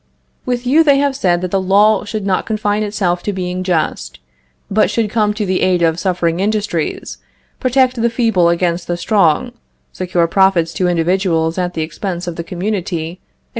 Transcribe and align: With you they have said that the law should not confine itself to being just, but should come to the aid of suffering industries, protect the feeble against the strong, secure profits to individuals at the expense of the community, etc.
With 0.47 0.65
you 0.65 0.83
they 0.83 0.97
have 0.97 1.15
said 1.15 1.41
that 1.41 1.51
the 1.51 1.61
law 1.61 2.05
should 2.05 2.25
not 2.25 2.47
confine 2.47 2.81
itself 2.81 3.21
to 3.21 3.31
being 3.31 3.61
just, 3.61 4.17
but 4.67 4.89
should 4.89 5.11
come 5.11 5.31
to 5.35 5.45
the 5.45 5.61
aid 5.61 5.83
of 5.83 5.99
suffering 5.99 6.39
industries, 6.39 7.19
protect 7.59 8.01
the 8.01 8.09
feeble 8.09 8.49
against 8.49 8.87
the 8.87 8.97
strong, 8.97 9.51
secure 9.93 10.25
profits 10.25 10.73
to 10.73 10.87
individuals 10.87 11.59
at 11.59 11.75
the 11.75 11.83
expense 11.83 12.25
of 12.25 12.35
the 12.35 12.43
community, 12.43 13.09
etc. 13.21 13.21